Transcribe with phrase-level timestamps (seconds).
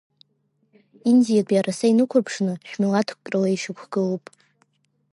[1.11, 4.23] Индиатәи араса инықәырԥшны, шә-милаҭк рыла ишьақәгылоуп.